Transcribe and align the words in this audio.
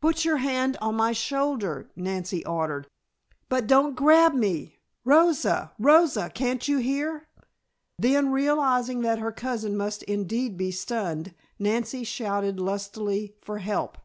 "Put 0.00 0.24
your 0.24 0.36
hand 0.36 0.76
on 0.80 0.94
my 0.94 1.10
shoulder," 1.10 1.90
Nancy 1.96 2.46
ordered, 2.46 2.86
"but 3.48 3.66
don't 3.66 3.96
grab 3.96 4.32
me. 4.32 4.76
Rosa! 5.04 5.72
Rosa! 5.80 6.30
Can't 6.32 6.68
you 6.68 6.78
hear?" 6.78 7.26
Then, 7.98 8.30
realizing 8.30 9.00
that 9.00 9.18
her 9.18 9.32
cousin 9.32 9.76
must 9.76 10.04
indeed 10.04 10.56
be 10.56 10.70
stunned, 10.70 11.34
Nancy 11.58 12.04
shouted 12.04 12.60
lustily 12.60 13.34
for 13.42 13.58
help. 13.58 13.98